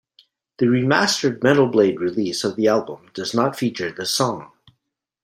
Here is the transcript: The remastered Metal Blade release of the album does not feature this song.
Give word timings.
The 0.57 0.65
remastered 0.65 1.43
Metal 1.43 1.67
Blade 1.67 1.99
release 1.99 2.43
of 2.43 2.55
the 2.55 2.67
album 2.67 3.11
does 3.13 3.35
not 3.35 3.55
feature 3.55 3.91
this 3.91 4.09
song. 4.09 4.51